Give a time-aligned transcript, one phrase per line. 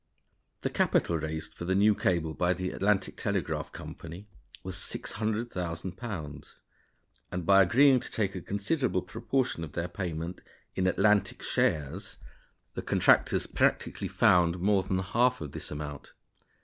[0.61, 4.25] The capital raised for the new cable by the Atlantic Telegraph Company
[4.63, 6.55] was £600,000;
[7.31, 10.41] and, by agreeing to take a considerable proportion of their payment
[10.73, 12.17] in "Atlantic" shares,
[12.73, 16.13] the contractors practically found more than half of this amount.